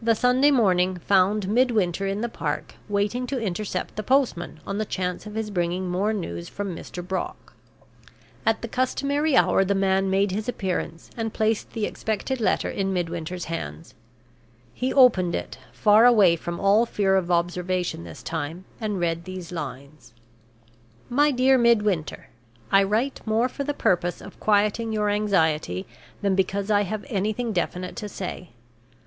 [0.00, 4.86] The Sunday morning found Midwinter in the park, waiting to intercept the postman, on the
[4.86, 7.06] chance of his bringing more news from Mr.
[7.06, 7.52] Brock.
[8.46, 12.94] At the customary hour the man made his appearance, and placed the expected letter in
[12.94, 13.92] Midwinter's hands.
[14.72, 19.52] He opened it, far away from all fear of observation this time, and read these
[19.52, 20.14] lines:
[21.10, 22.28] "MY DEAR MIDWINTER
[22.72, 25.86] I write more for the purpose of quieting your anxiety
[26.22, 28.52] than because I have anything definite to say.